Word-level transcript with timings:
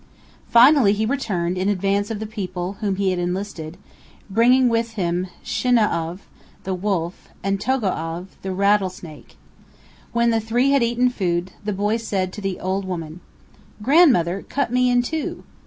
Finally 0.49 0.93
he 0.93 1.05
returned 1.05 1.59
in 1.59 1.69
advance 1.69 2.09
of 2.09 2.17
the 2.17 2.25
people 2.25 2.77
whom 2.81 2.95
he 2.95 3.11
had 3.11 3.19
enlisted, 3.19 3.77
bringing 4.31 4.67
with 4.67 4.93
him 4.93 5.27
Shinau'av, 5.43 6.21
the 6.63 6.73
Wolf, 6.73 7.29
and 7.43 7.59
Togo'av, 7.59 8.25
the 8.41 8.51
Rattlesnake. 8.51 9.37
When 10.11 10.31
the 10.31 10.39
three 10.41 10.71
had 10.71 10.81
eaten 10.81 11.09
food, 11.11 11.51
the 11.63 11.71
boy 11.71 11.97
said 11.97 12.33
to 12.33 12.41
the 12.41 12.59
old 12.59 12.83
woman: 12.83 13.19
"Grandmother, 13.83 14.41
cut 14.49 14.73
me 14.73 14.89
in 14.89 15.03
two!" 15.03 15.43